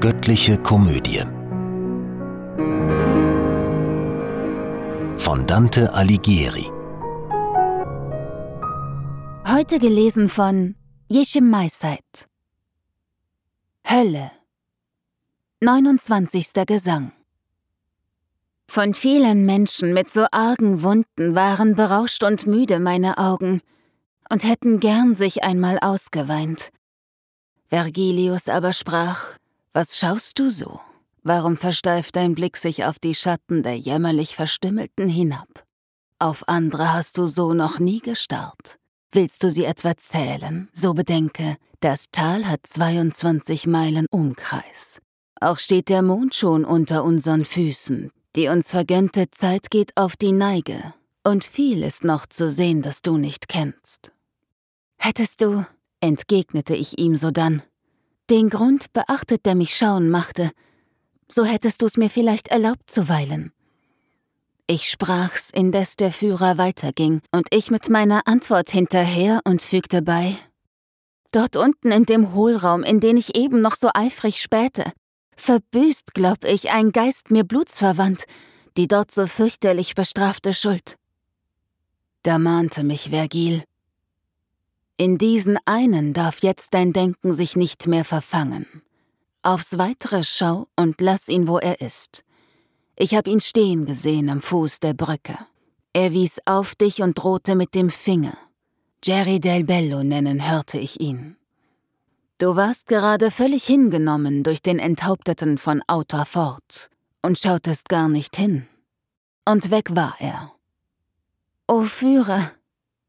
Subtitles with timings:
[0.00, 1.24] Göttliche Komödie
[5.16, 6.70] von Dante Alighieri.
[9.52, 10.76] Heute gelesen von
[11.08, 12.28] Jeschim Maiseit.
[13.84, 14.30] Hölle.
[15.62, 16.52] 29.
[16.64, 17.10] Gesang.
[18.68, 23.62] Von vielen Menschen mit so argen Wunden waren berauscht und müde meine Augen
[24.30, 26.70] und hätten gern sich einmal ausgeweint.
[27.66, 29.38] Vergilius aber sprach,
[29.72, 30.80] Was schaust du so?
[31.22, 35.64] Warum versteift dein Blick sich auf die Schatten der jämmerlich Verstümmelten hinab?
[36.18, 38.78] Auf andere hast du so noch nie gestarrt.
[39.12, 45.00] Willst du sie etwa zählen, so bedenke, das Tal hat 22 Meilen Umkreis.
[45.40, 50.32] Auch steht der Mond schon unter unseren Füßen, die uns vergönnte Zeit geht auf die
[50.32, 50.94] Neige,
[51.24, 54.12] und viel ist noch zu sehen, das du nicht kennst.
[54.98, 55.64] Hättest du,
[56.00, 57.62] entgegnete ich ihm sodann,
[58.30, 60.50] den Grund beachtet, der mich schauen machte,
[61.28, 63.52] so hättest du's mir vielleicht erlaubt zu weilen.
[64.66, 70.36] Ich sprach's, indes der Führer weiterging, und ich mit meiner Antwort hinterher und fügte bei
[71.32, 74.92] Dort unten in dem Hohlraum, in den ich eben noch so eifrig spähte,
[75.36, 78.24] verbüßt, glaub ich, ein Geist mir blutsverwandt,
[78.76, 80.96] die dort so fürchterlich bestrafte Schuld.
[82.22, 83.62] Da mahnte mich Vergil,
[84.98, 88.66] in diesen einen darf jetzt dein Denken sich nicht mehr verfangen.
[89.42, 92.24] Aufs weitere schau und lass ihn, wo er ist.
[92.96, 95.38] Ich hab ihn stehen gesehen am Fuß der Brücke.
[95.92, 98.36] Er wies auf dich und drohte mit dem Finger.
[99.04, 101.36] Jerry del Bello nennen hörte ich ihn.
[102.38, 106.90] Du warst gerade völlig hingenommen durch den Enthaupteten von Outer Fort
[107.22, 108.66] und schautest gar nicht hin.
[109.44, 110.52] Und weg war er.
[111.68, 112.50] O Führer,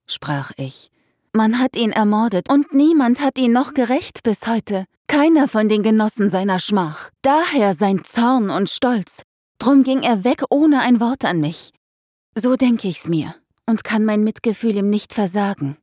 [0.06, 0.92] sprach ich,
[1.34, 4.86] man hat ihn ermordet und niemand hat ihn noch gerecht bis heute.
[5.08, 7.10] Keiner von den Genossen seiner Schmach.
[7.22, 9.24] Daher sein Zorn und Stolz.
[9.58, 11.72] Drum ging er weg ohne ein Wort an mich.
[12.36, 13.36] So denk ich's mir
[13.66, 15.78] und kann mein Mitgefühl ihm nicht versagen.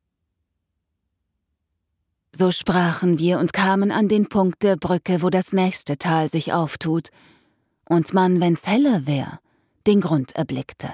[2.33, 6.53] So sprachen wir und kamen an den Punkt der Brücke, wo das nächste Tal sich
[6.53, 7.09] auftut,
[7.89, 9.41] und man, wenn's heller wär,
[9.87, 10.93] den Grund erblickte.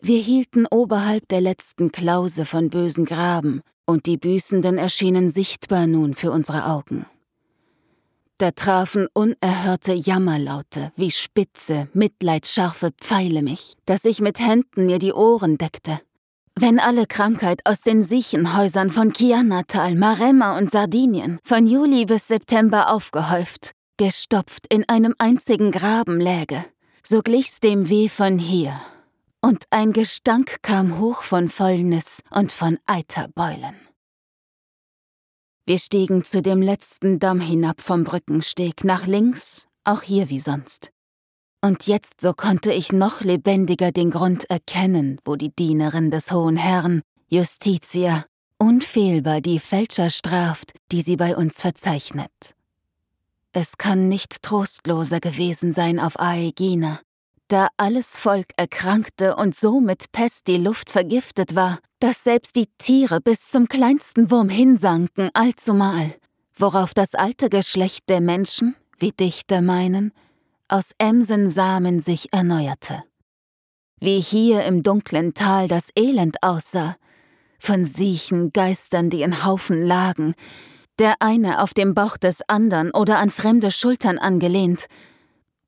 [0.00, 6.14] Wir hielten oberhalb der letzten Klause von bösen Graben, und die Büßenden erschienen sichtbar nun
[6.14, 7.06] für unsere Augen.
[8.38, 15.14] Da trafen unerhörte Jammerlaute wie spitze, mitleidscharfe Pfeile mich, dass ich mit Händen mir die
[15.14, 16.00] Ohren deckte.
[16.54, 22.90] Wenn alle Krankheit aus den Siechenhäusern von Kianatal, Maremma und Sardinien von Juli bis September
[22.90, 26.64] aufgehäuft, gestopft in einem einzigen Graben läge,
[27.02, 28.78] so glich's dem Weh von hier,
[29.46, 33.76] und ein Gestank kam hoch von Fäulnis und von Eiterbeulen.
[35.66, 40.90] Wir stiegen zu dem letzten Damm hinab vom Brückensteg, nach links, auch hier wie sonst.
[41.60, 46.56] Und jetzt so konnte ich noch lebendiger den Grund erkennen, wo die Dienerin des hohen
[46.56, 48.26] Herrn, Justitia,
[48.58, 52.32] unfehlbar die Fälscher straft, die sie bei uns verzeichnet.
[53.52, 56.98] Es kann nicht trostloser gewesen sein auf Aegina,
[57.48, 62.68] da alles Volk erkrankte und so mit Pest die Luft vergiftet war, dass selbst die
[62.78, 66.14] Tiere bis zum kleinsten Wurm hinsanken allzumal,
[66.54, 70.12] worauf das alte Geschlecht der Menschen, wie Dichter meinen,
[70.68, 73.04] aus Emsensamen sich erneuerte.
[73.98, 76.96] Wie hier im dunklen Tal das Elend aussah,
[77.58, 80.34] von Siechen Geistern, die in Haufen lagen,
[80.98, 84.86] der eine auf dem Bauch des andern oder an fremde Schultern angelehnt,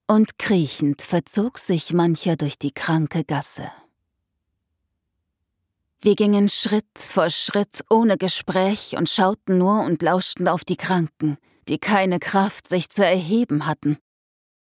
[0.08, 3.70] und kriechend verzog sich mancher durch die kranke Gasse.
[6.00, 11.36] Wir gingen Schritt vor Schritt ohne Gespräch und schauten nur und lauschten auf die Kranken,
[11.69, 13.98] die keine Kraft, sich zu erheben hatten.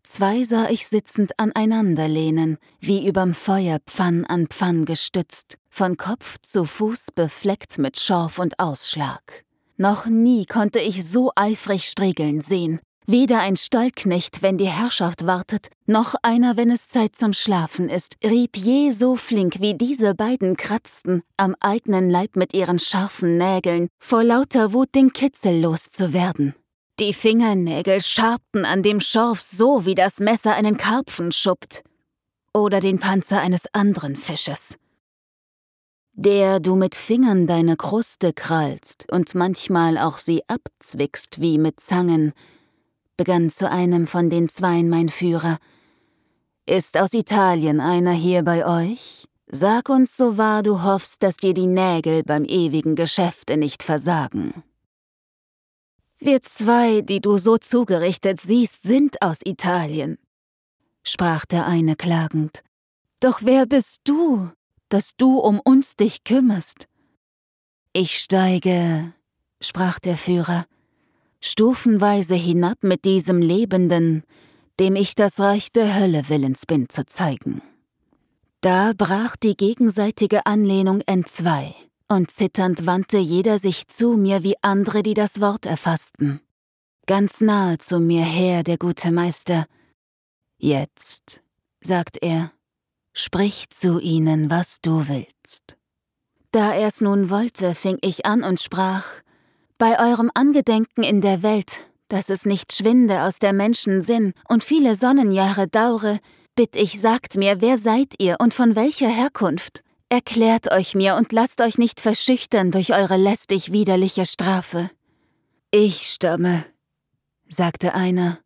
[0.04, 6.38] Zwei sah ich sitzend aneinander lehnen, wie überm Feuer Pfann an Pfann gestützt, von Kopf
[6.42, 9.44] zu Fuß befleckt mit Schorf und Ausschlag.
[9.78, 12.80] Noch nie konnte ich so eifrig striegeln sehen,
[13.12, 18.18] Weder ein Stallknecht, wenn die Herrschaft wartet, noch einer, wenn es Zeit zum Schlafen ist,
[18.24, 23.88] rieb je so flink wie diese beiden kratzten am eigenen Leib mit ihren scharfen Nägeln,
[23.98, 26.54] vor lauter Wut den Kitzel loszuwerden.
[27.00, 31.82] Die Fingernägel schabten an dem Schorf so, wie das Messer einen Karpfen schuppt.
[32.54, 34.78] Oder den Panzer eines anderen Fisches.
[36.14, 42.34] Der du mit Fingern deine Kruste krallst und manchmal auch sie abzwickst wie mit Zangen,
[43.20, 45.58] begann zu einem von den Zweien mein Führer.
[46.66, 49.28] Ist aus Italien einer hier bei euch?
[49.48, 54.64] Sag uns so wahr du hoffst, dass dir die Nägel beim ewigen Geschäfte nicht versagen.
[56.18, 60.18] Wir zwei, die du so zugerichtet siehst, sind aus Italien,
[61.04, 62.64] sprach der eine klagend.
[63.20, 64.50] Doch wer bist du,
[64.88, 66.88] dass du um uns dich kümmerst?
[67.92, 69.14] Ich steige,
[69.60, 70.66] sprach der Führer,
[71.42, 74.24] stufenweise hinab mit diesem Lebenden,
[74.80, 77.62] dem ich das Reich der Hölle willens bin zu zeigen.
[78.62, 81.74] Da brach die gegenseitige Anlehnung entzwei,
[82.08, 86.42] und zitternd wandte jeder sich zu mir wie andere, die das Wort erfassten.
[87.06, 89.66] Ganz nahe zu mir her, der gute Meister.
[90.58, 91.42] Jetzt,
[91.82, 92.52] sagt er,
[93.14, 95.78] sprich zu ihnen, was du willst.
[96.52, 99.06] Da er's nun wollte, fing ich an und sprach,
[99.80, 104.64] bei eurem Angedenken in der Welt dass es nicht schwinde aus der Menschen Sinn und
[104.64, 106.20] viele Sonnenjahre daure,
[106.56, 109.84] bitt ich, sagt mir, wer seid ihr und von welcher Herkunft?
[110.10, 114.90] Erklärt euch mir und lasst euch nicht verschüchtern durch eure lästig widerliche Strafe.
[115.70, 116.66] Ich stamme,
[117.48, 118.40] sagte einer,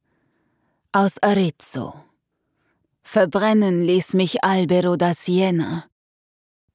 [0.91, 1.95] aus Arezzo.
[3.01, 5.85] Verbrennen ließ mich Albero da Siena.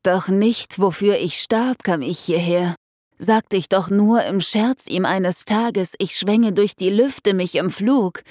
[0.03, 2.77] Doch nicht, wofür ich starb, kam ich hierher,
[3.19, 7.55] sagte ich doch nur im Scherz ihm eines Tages, ich schwänge durch die Lüfte mich
[7.57, 8.23] im Flug.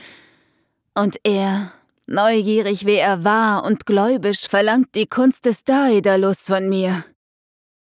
[0.96, 1.72] Und er,
[2.06, 7.04] neugierig wie er war und gläubisch, verlangt die Kunst des Daedalus von mir.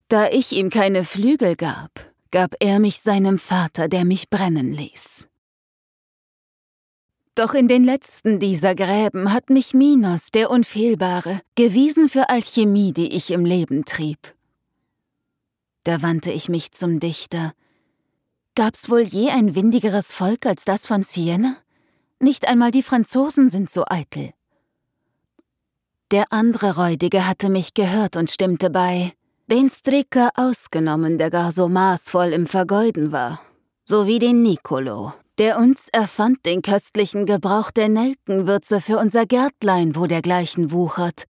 [0.07, 1.91] Da ich ihm keine Flügel gab,
[2.31, 5.27] gab er mich seinem Vater, der mich brennen ließ.
[7.35, 13.15] Doch in den letzten dieser Gräben hat mich Minos, der Unfehlbare, gewiesen für Alchemie, die
[13.15, 14.19] ich im Leben trieb.
[15.83, 17.53] Da wandte ich mich zum Dichter.
[18.55, 21.57] Gab's wohl je ein windigeres Volk als das von Siena?
[22.19, 24.31] Nicht einmal die Franzosen sind so eitel.
[26.11, 29.13] Der andere Räudige hatte mich gehört und stimmte bei,
[29.47, 33.41] den Stricker ausgenommen, der gar so maßvoll im Vergeuden war,
[33.83, 40.05] sowie den Nicolo, der uns erfand den köstlichen Gebrauch der Nelkenwürze für unser Gärtlein, wo
[40.05, 41.25] dergleichen wuchert,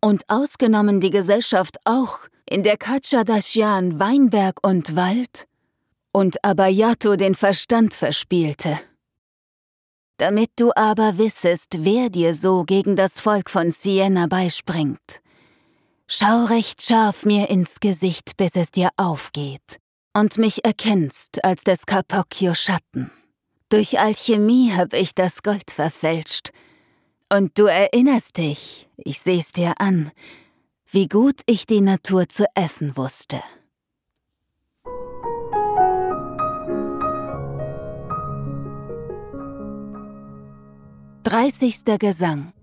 [0.00, 2.18] und ausgenommen die Gesellschaft auch,
[2.50, 5.46] in der Kachadashian Weinberg und Wald
[6.12, 8.78] und Abayato den Verstand verspielte.
[10.16, 15.20] Damit du aber wissest, wer dir so gegen das Volk von Siena beispringt.
[16.08, 19.78] Schau recht scharf mir ins Gesicht, bis es dir aufgeht
[20.14, 23.10] und mich erkennst als des Capocchio Schatten.
[23.68, 26.50] Durch Alchemie hab ich das Gold verfälscht.
[27.30, 30.10] Und du erinnerst dich, ich seh's dir an,
[30.90, 33.42] wie gut ich die Natur zu effen wusste.
[41.24, 42.54] Dreißigster Gesang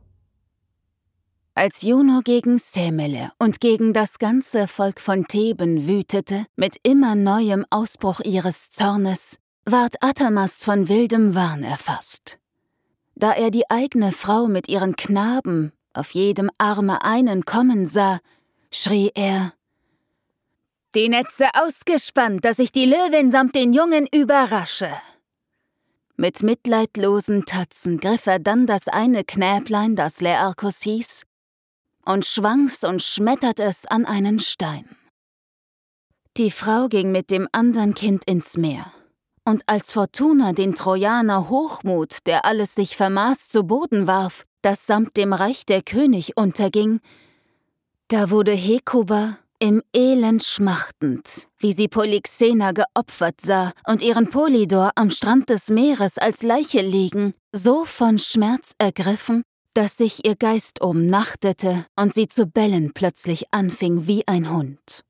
[1.53, 7.63] Als Juno gegen Semele und gegen das ganze Volk von Theben wütete, mit immer neuem
[7.69, 12.39] Ausbruch ihres Zornes, ward Atamas von wildem Wahn erfasst.
[13.13, 18.19] Da er die eigene Frau mit ihren Knaben auf jedem Arme einen kommen sah,
[18.71, 19.53] schrie er
[20.93, 24.89] Die Netze ausgespannt, dass ich die Löwin samt den Jungen überrasche.
[26.17, 31.23] Mit mitleidlosen Tatzen griff er dann das eine Knäblein, das Learchus hieß,
[32.05, 34.87] und schwang's und schmettert es an einen Stein.
[36.37, 38.91] Die Frau ging mit dem andern Kind ins Meer,
[39.43, 45.15] und als Fortuna den Trojaner Hochmut, der alles sich vermaß, zu Boden warf, das samt
[45.15, 46.99] dem Reich der König unterging,
[48.07, 55.11] da wurde Hekuba im Elend schmachtend, wie sie Polyxena geopfert sah und ihren Polydor am
[55.11, 59.43] Strand des Meeres als Leiche liegen, so von Schmerz ergriffen,
[59.75, 65.03] dass sich ihr Geist umnachtete und sie zu bellen plötzlich anfing wie ein Hund.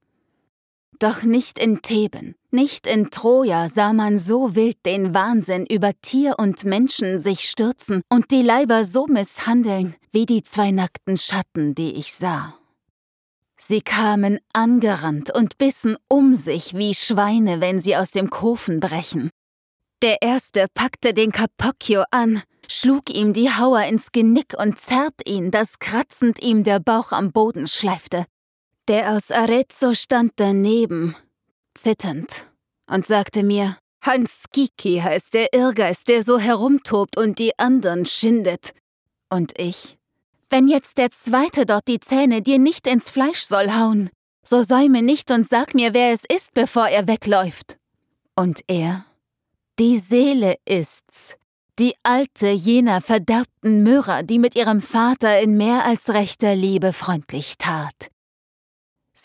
[1.00, 6.36] Doch nicht in Theben, nicht in Troja sah man so wild den Wahnsinn über Tier
[6.38, 11.96] und Menschen sich stürzen und die Leiber so misshandeln, wie die zwei nackten Schatten, die
[11.96, 12.56] ich sah.
[13.58, 19.32] Sie kamen angerannt und bissen um sich wie Schweine, wenn sie aus dem Kofen brechen.
[20.02, 25.52] Der erste packte den Capocchio an, schlug ihm die Hauer ins Genick und zerrt ihn,
[25.52, 28.26] dass kratzend ihm der Bauch am Boden schleifte.
[28.88, 31.16] Der aus Arezzo stand daneben,
[31.74, 32.48] zitternd,
[32.88, 38.74] und sagte mir, Hans Kiki heißt der Irrgeist, der so herumtobt und die anderen schindet.
[39.30, 39.98] Und ich,
[40.52, 44.12] wenn jetzt der Zweite dort die Zähne dir nicht ins Fleisch soll hauen,
[44.44, 47.78] so säume nicht und sag mir, wer es ist, bevor er wegläuft.
[48.36, 49.06] Und er,
[49.80, 51.36] die Seele ist's,
[51.80, 57.58] die alte jener verderbten Myrrher, die mit ihrem Vater in mehr als rechter Liebe freundlich
[57.58, 58.12] tat,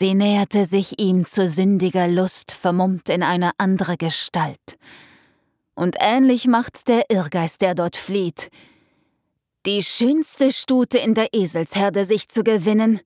[0.01, 4.79] Sie näherte sich ihm zu sündiger Lust, vermummt in eine andere Gestalt.
[5.75, 8.49] und ähnlich macht's der Irrgeist, der dort flieht.
[9.67, 12.99] Die schönste Stute in der Eselsherde sich zu gewinnen,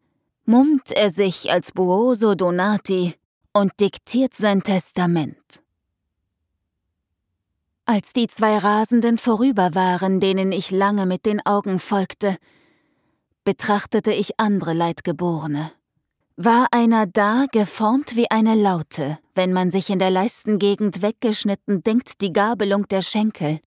[0.46, 3.16] mummt er sich als Buoso Donati
[3.52, 5.64] und diktiert sein Testament.
[7.84, 12.38] Als die zwei Rasenden vorüber waren, denen ich lange mit den Augen folgte,
[13.44, 15.75] betrachtete ich andere Leidgeborene.
[16.38, 22.20] War einer da, geformt wie eine Laute, wenn man sich in der Leistengegend weggeschnitten denkt
[22.20, 23.62] die Gabelung der Schenkel.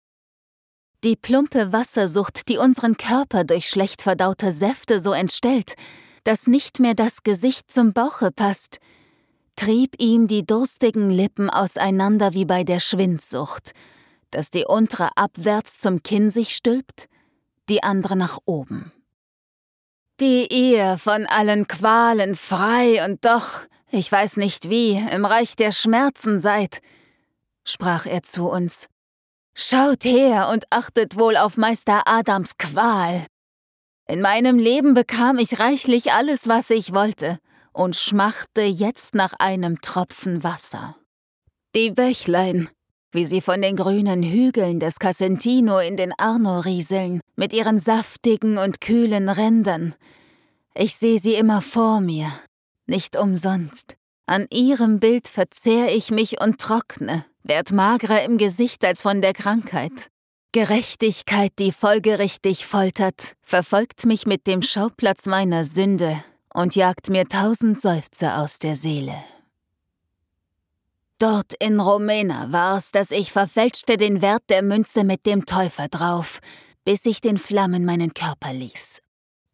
[1.04, 5.74] Die plumpe Wassersucht, die unseren Körper durch schlecht verdaute Säfte so entstellt,
[6.24, 8.80] dass nicht mehr das Gesicht zum Bauche passt,
[9.54, 13.74] trieb ihm die durstigen Lippen auseinander wie bei der Schwindsucht,
[14.32, 17.06] dass die untere abwärts zum Kinn sich stülpt,
[17.68, 18.90] die andere nach oben.
[20.18, 25.72] Die ihr von allen Qualen frei und doch, ich weiß nicht wie, im Reich der
[25.72, 26.80] Schmerzen seid,
[27.64, 28.88] sprach er zu uns.
[29.54, 33.26] Schaut her und achtet wohl auf Meister Adams Qual.
[34.08, 37.38] In meinem Leben bekam ich reichlich alles, was ich wollte,
[37.74, 40.96] und schmachte jetzt nach einem Tropfen Wasser.
[41.74, 42.70] Die Bächlein,
[43.16, 48.58] wie sie von den grünen Hügeln des Casentino in den Arno rieseln, mit ihren saftigen
[48.58, 49.94] und kühlen Rändern.
[50.74, 52.30] Ich sehe sie immer vor mir,
[52.86, 53.96] nicht umsonst.
[54.26, 59.32] An ihrem Bild verzehr ich mich und trockne, werd magerer im Gesicht als von der
[59.32, 60.08] Krankheit.
[60.52, 67.80] Gerechtigkeit, die folgerichtig foltert, verfolgt mich mit dem Schauplatz meiner Sünde und jagt mir tausend
[67.80, 69.16] Seufzer aus der Seele.
[71.18, 76.40] Dort in Romena war's, dass ich verfälschte den Wert der Münze mit dem Täufer drauf,
[76.84, 79.00] bis ich den Flammen meinen Körper ließ.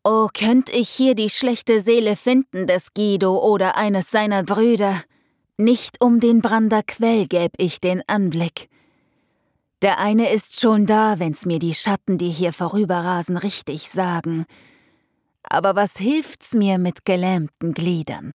[0.05, 5.01] Oh, könnt ich hier die schlechte Seele finden des Guido oder eines seiner Brüder,
[5.57, 8.69] nicht um den Brander Quell gäb ich den Anblick,
[9.83, 14.47] der eine ist schon da, wenn's mir die Schatten, die hier vorüberrasen, richtig sagen.
[15.43, 18.31] Aber was hilft's mir mit gelähmten Gliedern?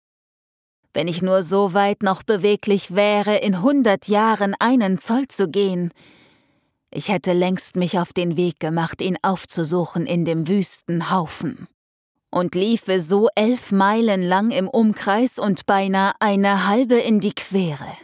[0.94, 5.92] Wenn ich nur so weit noch beweglich wäre, in hundert Jahren einen Zoll zu gehen,
[6.92, 11.66] ich hätte längst mich auf den Weg gemacht, ihn aufzusuchen in dem wüsten Haufen.
[12.30, 17.96] Und liefe so elf Meilen lang im Umkreis und beinahe eine halbe in die Quere.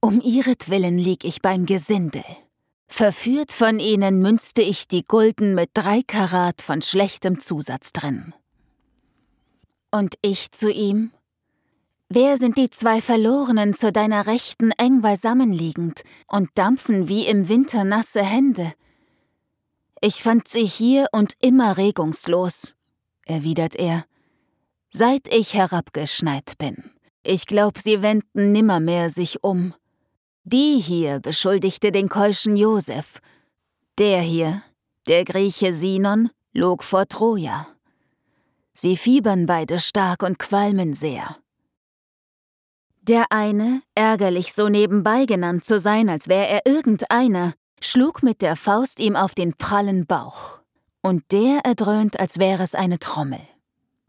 [0.00, 2.24] Um ihretwillen lieg ich beim Gesindel.
[2.86, 8.32] Verführt von ihnen münzte ich die Gulden mit drei Karat von schlechtem Zusatz drin.
[9.90, 11.10] Und ich zu ihm?
[12.10, 17.84] Wer sind die zwei Verlorenen zu deiner Rechten eng beisammenliegend und dampfen wie im Winter
[17.84, 18.72] nasse Hände?
[20.00, 22.74] Ich fand sie hier und immer regungslos,
[23.26, 24.06] erwidert er,
[24.88, 26.90] seit ich herabgeschneit bin.
[27.22, 29.74] Ich glaub, sie wenden nimmermehr sich um.
[30.44, 33.20] Die hier beschuldigte den keuschen Josef.
[33.98, 34.62] Der hier,
[35.08, 37.66] der Grieche Sinon, log vor Troja.
[38.72, 41.36] Sie fiebern beide stark und qualmen sehr.
[43.08, 48.54] Der eine, ärgerlich so nebenbei genannt zu sein, als wäre er irgendeiner, schlug mit der
[48.54, 50.60] Faust ihm auf den prallen Bauch.
[51.00, 53.40] Und der erdröhnt, als wäre es eine Trommel.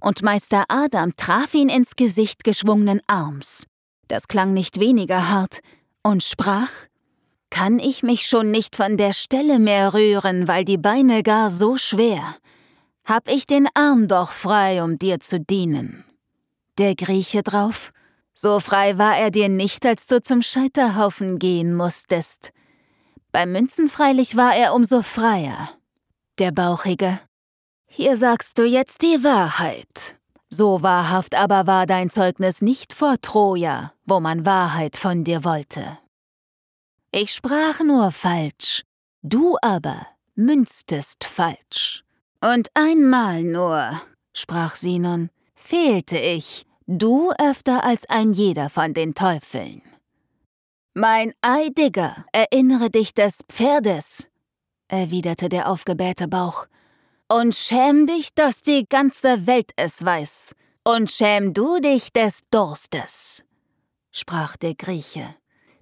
[0.01, 3.67] Und Meister Adam traf ihn ins Gesicht geschwungenen Arms.
[4.09, 5.59] Das klang nicht weniger hart,
[6.03, 6.71] und sprach
[7.49, 11.77] Kann ich mich schon nicht von der Stelle mehr rühren, weil die Beine gar so
[11.77, 12.35] schwer?
[13.05, 16.03] Hab ich den Arm doch frei, um dir zu dienen.
[16.77, 17.93] Der Grieche drauf
[18.41, 22.53] So frei war er dir nicht, als du zum Scheiterhaufen gehen musstest.
[23.33, 25.71] Beim Münzen freilich war er umso freier.
[26.39, 27.19] Der Bauchige
[27.85, 30.15] Hier sagst du jetzt die Wahrheit.
[30.49, 35.97] So wahrhaft aber war dein Zeugnis nicht vor Troja, wo man Wahrheit von dir wollte.
[37.11, 38.83] Ich sprach nur falsch,
[39.21, 42.05] du aber münztest falsch.
[42.39, 43.99] Und einmal nur,
[44.33, 49.83] sprach Sinon, fehlte ich, du öfter als ein jeder von den Teufeln.
[50.95, 54.27] Mein Ei, Digger, erinnere dich des Pferdes,
[54.87, 56.65] erwiderte der aufgebähte Bauch,
[57.31, 60.55] und schäm dich, dass die ganze Welt es weiß.
[60.83, 63.43] Und schäm du dich des Durstes,
[64.11, 65.35] sprach der Grieche,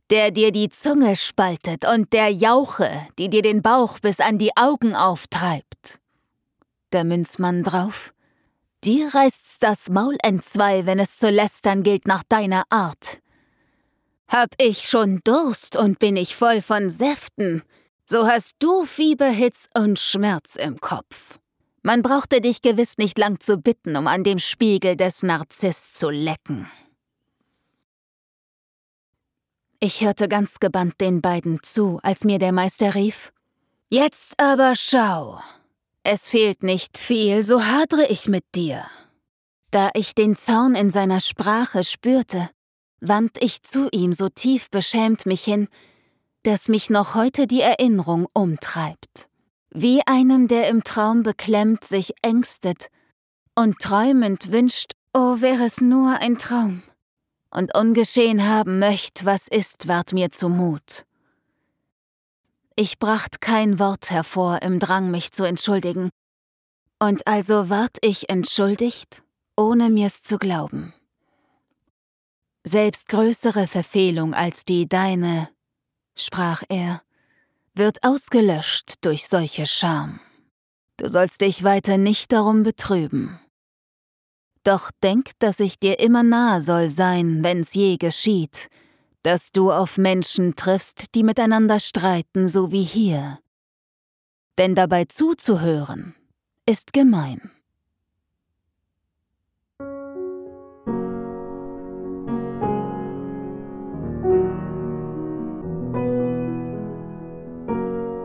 [0.10, 4.52] der dir die Zunge spaltet und der Jauche, die dir den Bauch bis an die
[4.58, 6.02] Augen auftreibt.
[6.92, 8.14] Der Münzmann drauf.
[8.88, 13.20] Dir reißt's das Maul entzwei, wenn es zu lästern gilt nach deiner Art.
[14.30, 17.64] Hab ich schon Durst und bin ich voll von Säften,
[18.06, 21.38] so hast du Fieberhitz und Schmerz im Kopf.
[21.84, 26.10] Man brauchte dich gewiss nicht lang zu bitten, um an dem Spiegel des Narziss zu
[26.10, 26.72] lecken.
[29.82, 33.34] Ich hörte ganz gebannt den beiden zu, als mir der Meister rief
[33.90, 35.42] Jetzt aber schau.
[36.10, 38.86] Es fehlt nicht viel, so hadre ich mit dir.
[39.72, 42.50] Da ich den Zorn in seiner Sprache spürte,
[43.02, 45.68] wand ich zu ihm so tief beschämt mich hin,
[46.44, 49.28] dass mich noch heute die Erinnerung umtreibt.
[49.72, 52.88] Wie einem, der im Traum beklemmt sich ängstet
[53.54, 56.84] und träumend wünscht, oh wäre es nur ein Traum,
[57.52, 61.07] und ungeschehen haben möcht, was ist, ward mir zumut.
[62.80, 66.12] Ich bracht kein Wort hervor im Drang, mich zu entschuldigen,
[67.00, 69.24] und also ward ich entschuldigt,
[69.56, 70.94] ohne mir's zu glauben.
[72.64, 75.50] Selbst größere Verfehlung als die deine,
[76.16, 77.02] sprach er,
[77.74, 80.20] wird ausgelöscht durch solche Scham.
[80.98, 83.40] Du sollst dich weiter nicht darum betrüben.
[84.64, 88.70] Doch denk, dass ich dir immer nahe soll sein, wenn's je geschieht,
[89.28, 93.40] dass du auf Menschen triffst, die miteinander streiten, so wie hier.
[94.58, 96.16] Denn dabei zuzuhören
[96.66, 97.52] ist gemein.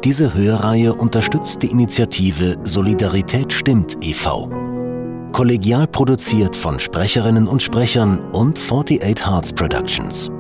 [0.04, 4.49] Diese Hörreihe unterstützt die Initiative Solidarität stimmt e.V.
[5.32, 10.30] Kollegial produziert von Sprecherinnen und Sprechern und 48 Hearts Productions.